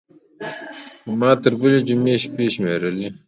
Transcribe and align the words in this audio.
خو 1.03 1.11
ما 1.19 1.31
تر 1.41 1.53
بلې 1.59 1.79
جمعې 1.87 2.15
شېبې 2.21 2.45
شمېرلې. 2.55 3.07